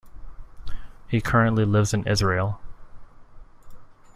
He 1.07 1.21
currently 1.21 1.63
lives 1.63 1.93
in 1.93 2.07
Israel. 2.07 2.59